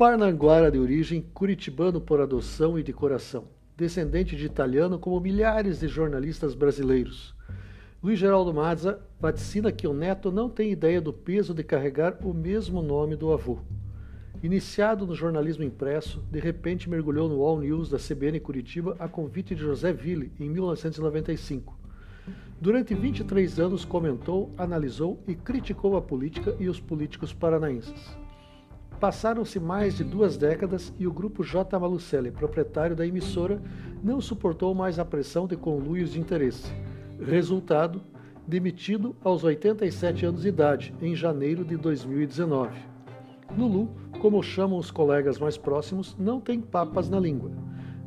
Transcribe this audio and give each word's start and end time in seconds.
Parnanguara 0.00 0.70
de 0.70 0.78
origem, 0.78 1.22
curitibano 1.34 2.00
por 2.00 2.22
adoção 2.22 2.78
e 2.78 2.82
de 2.82 2.90
coração, 2.90 3.44
descendente 3.76 4.34
de 4.34 4.46
italiano 4.46 4.98
como 4.98 5.20
milhares 5.20 5.80
de 5.80 5.88
jornalistas 5.88 6.54
brasileiros. 6.54 7.34
Luiz 8.02 8.18
Geraldo 8.18 8.54
Mazza 8.54 8.98
vaticina 9.20 9.70
que 9.70 9.86
o 9.86 9.92
neto 9.92 10.32
não 10.32 10.48
tem 10.48 10.72
ideia 10.72 11.02
do 11.02 11.12
peso 11.12 11.52
de 11.52 11.62
carregar 11.62 12.16
o 12.24 12.32
mesmo 12.32 12.80
nome 12.80 13.14
do 13.14 13.30
avô. 13.30 13.58
Iniciado 14.42 15.06
no 15.06 15.14
jornalismo 15.14 15.64
impresso, 15.64 16.24
de 16.30 16.40
repente 16.40 16.88
mergulhou 16.88 17.28
no 17.28 17.42
All 17.42 17.60
News 17.60 17.90
da 17.90 17.98
CBN 17.98 18.40
Curitiba 18.40 18.96
a 18.98 19.06
convite 19.06 19.54
de 19.54 19.60
José 19.60 19.92
Ville 19.92 20.32
em 20.40 20.48
1995. 20.48 21.78
Durante 22.58 22.94
23 22.94 23.60
anos 23.60 23.84
comentou, 23.84 24.50
analisou 24.56 25.22
e 25.28 25.34
criticou 25.34 25.94
a 25.94 26.00
política 26.00 26.56
e 26.58 26.70
os 26.70 26.80
políticos 26.80 27.34
paranaenses. 27.34 28.18
Passaram-se 29.00 29.58
mais 29.58 29.96
de 29.96 30.04
duas 30.04 30.36
décadas 30.36 30.92
e 30.98 31.06
o 31.06 31.12
grupo 31.12 31.42
J. 31.42 31.78
Malucelli, 31.78 32.30
proprietário 32.30 32.94
da 32.94 33.06
emissora, 33.06 33.58
não 34.04 34.20
suportou 34.20 34.74
mais 34.74 34.98
a 34.98 35.06
pressão 35.06 35.46
de 35.46 35.56
conluios 35.56 36.12
de 36.12 36.20
interesse. 36.20 36.70
Resultado: 37.18 38.02
demitido 38.46 39.16
aos 39.24 39.42
87 39.42 40.26
anos 40.26 40.42
de 40.42 40.48
idade, 40.48 40.94
em 41.00 41.14
janeiro 41.14 41.64
de 41.64 41.78
2019. 41.78 42.78
Lulu, 43.56 43.88
como 44.20 44.42
chamam 44.42 44.78
os 44.78 44.90
colegas 44.90 45.38
mais 45.38 45.56
próximos, 45.56 46.14
não 46.18 46.38
tem 46.38 46.60
papas 46.60 47.08
na 47.08 47.18
língua. 47.18 47.50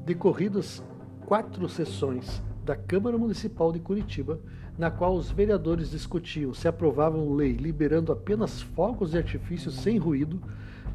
Decorridas 0.06 0.84
quatro 1.26 1.68
sessões 1.68 2.40
da 2.64 2.76
Câmara 2.76 3.18
Municipal 3.18 3.72
de 3.72 3.80
Curitiba, 3.80 4.40
na 4.78 4.92
qual 4.92 5.16
os 5.16 5.32
vereadores 5.32 5.90
discutiam 5.90 6.54
se 6.54 6.68
aprovavam 6.68 7.34
lei 7.34 7.54
liberando 7.54 8.12
apenas 8.12 8.62
fogos 8.62 9.12
de 9.12 9.18
artifício 9.18 9.72
sem 9.72 9.98
ruído, 9.98 10.40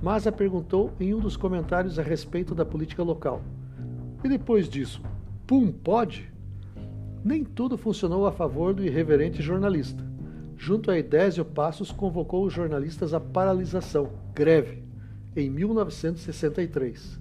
Maza 0.01 0.31
perguntou 0.31 0.93
em 1.01 1.13
um 1.13 1.19
dos 1.19 1.37
comentários 1.37 1.99
a 1.99 2.03
respeito 2.03 2.55
da 2.55 2.65
política 2.65 3.03
local. 3.03 3.43
E 4.23 4.29
depois 4.29 4.69
disso, 4.69 5.03
pum, 5.45 5.73
pode? 5.73 6.33
Nem 7.25 7.43
tudo 7.43 7.77
funcionou 7.77 8.25
a 8.25 8.31
favor 8.31 8.73
do 8.73 8.85
irreverente 8.85 9.43
jornalista. 9.43 10.07
Junto 10.57 10.91
a 10.91 10.99
Edésio 10.99 11.45
Passos, 11.45 11.91
convocou 11.91 12.45
os 12.45 12.53
jornalistas 12.53 13.13
à 13.13 13.19
paralisação, 13.19 14.11
greve, 14.33 14.85
em 15.35 15.51
1963. 15.51 17.21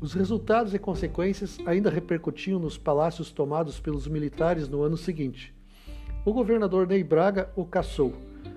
Os 0.00 0.14
resultados 0.14 0.72
e 0.74 0.78
consequências 0.78 1.58
ainda 1.66 1.90
repercutiam 1.90 2.58
nos 2.58 2.78
palácios 2.78 3.30
tomados 3.30 3.78
pelos 3.78 4.08
militares 4.08 4.68
no 4.68 4.82
ano 4.82 4.96
seguinte. 4.96 5.54
O 6.24 6.32
governador 6.32 6.86
Ney 6.86 7.04
Braga 7.04 7.50
o 7.54 7.64
caçou 7.64 8.14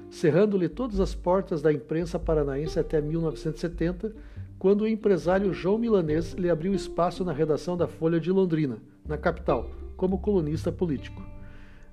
cerrando-lhe 0.09 0.67
todas 0.67 0.99
as 0.99 1.13
portas 1.13 1.61
da 1.61 1.71
imprensa 1.71 2.17
paranaense 2.17 2.79
até 2.79 2.99
1970, 3.02 4.13
quando 4.57 4.81
o 4.81 4.88
empresário 4.88 5.53
João 5.53 5.77
Milanês 5.77 6.33
lhe 6.33 6.49
abriu 6.49 6.73
espaço 6.73 7.23
na 7.23 7.31
redação 7.31 7.77
da 7.77 7.88
Folha 7.88 8.19
de 8.19 8.31
Londrina, 8.31 8.77
na 9.07 9.17
capital, 9.17 9.69
como 9.95 10.19
colunista 10.19 10.71
político. 10.71 11.21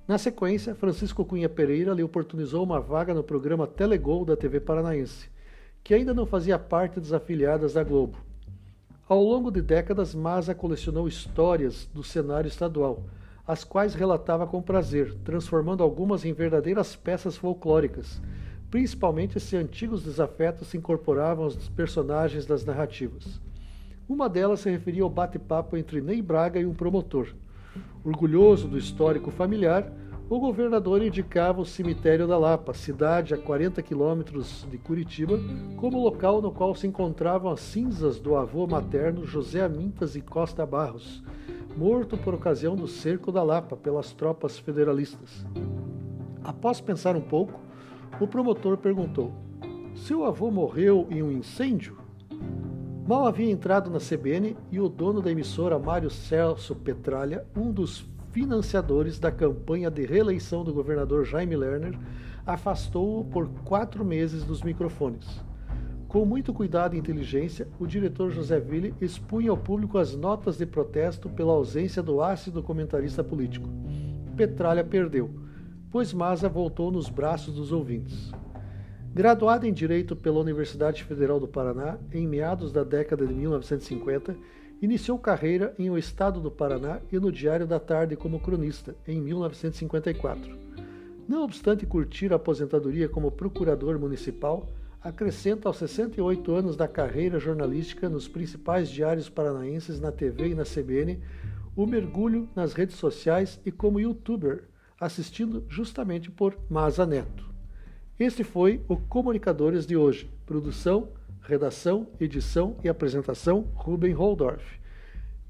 Na 0.07 0.17
sequência, 0.17 0.73
Francisco 0.73 1.25
Cunha 1.25 1.49
Pereira 1.49 1.93
lhe 1.93 2.03
oportunizou 2.03 2.63
uma 2.63 2.79
vaga 2.79 3.13
no 3.13 3.23
programa 3.23 3.67
Telegol 3.67 4.23
da 4.23 4.37
TV 4.37 4.59
Paranaense, 4.59 5.29
que 5.83 5.93
ainda 5.93 6.13
não 6.13 6.25
fazia 6.25 6.57
parte 6.57 6.99
das 6.99 7.13
afiliadas 7.13 7.73
da 7.73 7.83
Globo. 7.83 8.17
Ao 9.07 9.21
longo 9.21 9.51
de 9.51 9.61
décadas, 9.61 10.13
Maza 10.13 10.53
colecionou 10.53 11.07
histórias 11.07 11.89
do 11.93 12.03
cenário 12.03 12.47
estadual, 12.47 13.05
as 13.47 13.63
quais 13.63 13.95
relatava 13.95 14.45
com 14.45 14.61
prazer, 14.61 15.15
transformando 15.23 15.81
algumas 15.81 16.25
em 16.25 16.33
verdadeiras 16.33 16.97
peças 16.97 17.37
folclóricas, 17.37 18.21
principalmente 18.69 19.39
se 19.39 19.55
antigos 19.55 20.03
desafetos 20.03 20.67
se 20.67 20.77
incorporavam 20.77 21.45
aos 21.45 21.69
personagens 21.69 22.45
das 22.45 22.65
narrativas. 22.65 23.39
Uma 24.07 24.27
delas 24.27 24.59
se 24.59 24.69
referia 24.69 25.03
ao 25.03 25.09
bate-papo 25.09 25.77
entre 25.77 26.01
Ney 26.01 26.21
Braga 26.21 26.59
e 26.59 26.65
um 26.65 26.73
promotor. 26.73 27.33
Orgulhoso 28.03 28.67
do 28.67 28.77
histórico 28.77 29.31
familiar, 29.31 29.89
o 30.29 30.39
governador 30.39 31.01
indicava 31.01 31.61
o 31.61 31.65
cemitério 31.65 32.27
da 32.27 32.37
Lapa, 32.37 32.73
cidade 32.73 33.33
a 33.33 33.37
40 33.37 33.81
quilômetros 33.81 34.67
de 34.69 34.77
Curitiba, 34.77 35.39
como 35.77 36.03
local 36.03 36.41
no 36.41 36.51
qual 36.51 36.75
se 36.75 36.85
encontravam 36.85 37.49
as 37.49 37.61
cinzas 37.61 38.19
do 38.19 38.35
avô 38.35 38.67
materno 38.67 39.25
José 39.25 39.61
Amintas 39.61 40.17
e 40.17 40.21
Costa 40.21 40.65
Barros, 40.65 41.23
morto 41.77 42.17
por 42.17 42.33
ocasião 42.33 42.75
do 42.75 42.87
cerco 42.87 43.31
da 43.31 43.43
Lapa 43.43 43.77
pelas 43.77 44.11
tropas 44.11 44.57
federalistas. 44.57 45.45
Após 46.43 46.81
pensar 46.81 47.15
um 47.15 47.21
pouco, 47.21 47.59
o 48.19 48.27
promotor 48.27 48.77
perguntou: 48.77 49.31
Seu 49.93 50.25
avô 50.25 50.49
morreu 50.49 51.07
em 51.11 51.21
um 51.21 51.31
incêndio? 51.31 51.95
Mal 53.07 53.27
havia 53.27 53.51
entrado 53.51 53.91
na 53.91 53.99
CBN 53.99 54.57
e 54.71 54.79
o 54.79 54.89
dono 54.89 55.21
da 55.21 55.31
emissora, 55.31 55.77
Mário 55.77 56.09
Celso 56.09 56.75
Petralha, 56.75 57.45
um 57.55 57.71
dos 57.71 58.05
financiadores 58.31 59.19
da 59.19 59.31
campanha 59.31 59.91
de 59.91 60.03
reeleição 60.03 60.63
do 60.63 60.73
governador 60.73 61.25
Jaime 61.25 61.55
Lerner, 61.55 61.97
afastou-o 62.45 63.23
por 63.25 63.47
quatro 63.63 64.03
meses 64.03 64.43
dos 64.43 64.63
microfones. 64.63 65.45
Com 66.07 66.25
muito 66.25 66.53
cuidado 66.53 66.95
e 66.95 66.99
inteligência, 66.99 67.67
o 67.77 67.85
diretor 67.85 68.31
José 68.31 68.61
Ville 68.61 68.95
expunha 69.01 69.51
ao 69.51 69.57
público 69.57 69.97
as 69.97 70.15
notas 70.15 70.57
de 70.57 70.65
protesto 70.65 71.29
pela 71.29 71.51
ausência 71.51 72.01
do 72.01 72.21
ácido 72.21 72.63
comentarista 72.63 73.21
político. 73.21 73.67
Petralha 74.37 74.85
perdeu, 74.85 75.29
pois 75.91 76.13
Maza 76.13 76.47
voltou 76.47 76.91
nos 76.91 77.09
braços 77.09 77.53
dos 77.55 77.73
ouvintes. 77.73 78.31
Graduado 79.13 79.65
em 79.65 79.73
Direito 79.73 80.15
pela 80.15 80.39
Universidade 80.39 81.03
Federal 81.03 81.41
do 81.41 81.47
Paraná 81.47 81.97
em 82.13 82.25
meados 82.25 82.71
da 82.71 82.85
década 82.85 83.27
de 83.27 83.33
1950, 83.33 84.33
iniciou 84.81 85.19
carreira 85.19 85.73
em 85.77 85.89
O 85.89 85.97
Estado 85.97 86.39
do 86.39 86.51
Paraná 86.51 87.01
e 87.11 87.19
no 87.19 87.31
Diário 87.33 87.67
da 87.67 87.79
Tarde 87.79 88.15
como 88.15 88.39
cronista, 88.39 88.95
em 89.05 89.19
1954. 89.19 90.55
Não 91.27 91.43
obstante 91.43 91.85
curtir 91.85 92.31
a 92.31 92.37
aposentadoria 92.37 93.09
como 93.09 93.31
procurador 93.31 93.99
municipal, 93.99 94.69
acrescenta 95.01 95.67
aos 95.67 95.77
68 95.77 96.51
anos 96.53 96.75
da 96.75 96.87
carreira 96.87 97.39
jornalística 97.39 98.09
nos 98.09 98.27
principais 98.27 98.89
diários 98.89 99.29
paranaenses 99.29 99.99
na 99.99 100.11
TV 100.11 100.49
e 100.49 100.55
na 100.55 100.63
CBN 100.63 101.19
o 101.75 101.85
mergulho 101.85 102.49
nas 102.55 102.73
redes 102.73 102.95
sociais 102.95 103.59
e 103.65 103.71
como 103.71 103.99
youtuber, 103.99 104.63
assistindo 104.99 105.63
justamente 105.69 106.31
por 106.31 106.57
Maza 106.69 107.05
Neto. 107.05 107.45
Este 108.19 108.43
foi 108.43 108.83
o 108.87 108.97
Comunicadores 108.97 109.85
de 109.85 109.95
hoje. 109.95 110.27
Produção, 110.43 111.09
redação, 111.39 112.07
edição 112.19 112.77
e 112.83 112.89
apresentação 112.89 113.69
Ruben 113.75 114.13
Holdorf. 114.13 114.79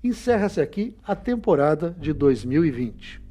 Encerra-se 0.03 0.59
aqui 0.59 0.97
a 1.02 1.16
temporada 1.16 1.96
de 1.97 2.12
2020. 2.12 3.26